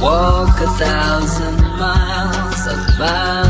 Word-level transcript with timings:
Walk 0.00 0.60
a 0.60 0.66
thousand 0.78 1.60
miles 1.76 2.66
valley. 2.96 3.47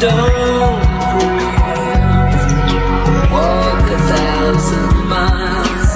Walk 0.00 0.10
a 3.90 3.98
thousand 3.98 4.94
miles. 5.08 5.92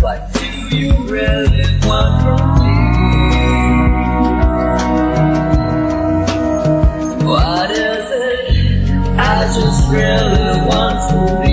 What 0.00 0.20
do 0.34 0.46
you 0.76 0.92
really 1.06 1.68
want 1.86 2.12
from 2.24 2.42
me? 3.28 3.44
What 7.24 7.70
is 7.70 8.10
it? 8.10 8.42
I 9.20 9.20
just 9.54 9.82
really 9.92 10.56
want 10.66 10.98
to 11.10 11.16
leave. 11.42 11.51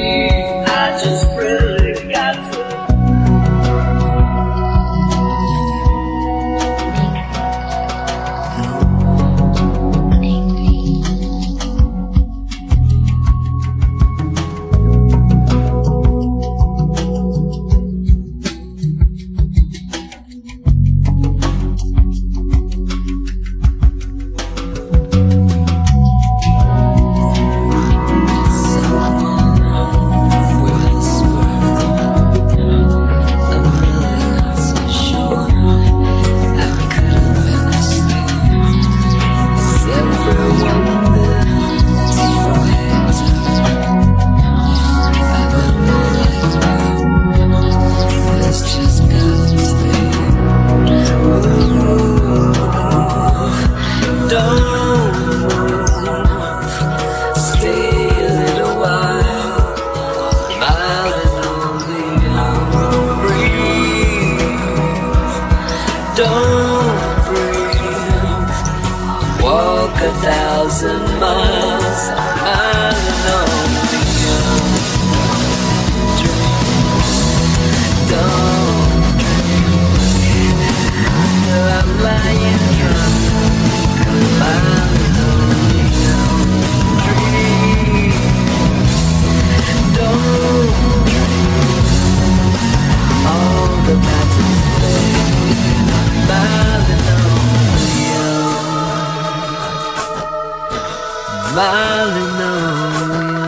Don't 66.19 66.99
breathe. 67.27 68.51
Walk 69.41 69.95
a 70.01 70.11
thousand 70.19 71.03
miles. 71.17 72.01
Smiling 72.07 73.25
only 73.35 73.48
smiling 101.49 102.41
on. 102.43 103.38